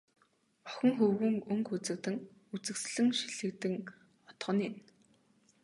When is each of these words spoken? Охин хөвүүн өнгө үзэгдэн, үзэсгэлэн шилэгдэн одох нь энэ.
Охин 0.67 0.93
хөвүүн 0.97 1.35
өнгө 1.51 1.73
үзэгдэн, 1.77 2.15
үзэсгэлэн 2.53 3.09
шилэгдэн 3.17 3.73
одох 4.29 4.51
нь 4.55 4.63
энэ. 4.67 4.79